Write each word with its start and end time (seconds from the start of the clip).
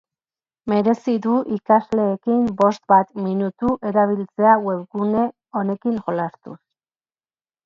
Merezi 0.71 1.11
du 1.25 1.33
ikasleekin 1.57 2.47
bost 2.61 2.81
bat 2.93 3.11
minutu 3.27 3.71
erabiltzea 3.91 4.57
webgune 4.69 5.29
honekin 5.61 6.01
jolastuz. 6.09 6.59